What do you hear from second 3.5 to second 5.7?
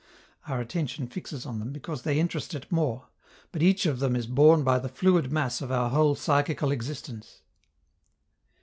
but each of them is borne by the fluid mass